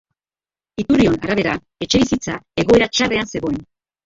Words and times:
Iturrion 0.83 1.17
arabera, 1.25 1.53
etxebizitza 1.87 2.39
egoera 2.65 2.89
txarrean 2.97 3.31
zegoen. 3.37 3.63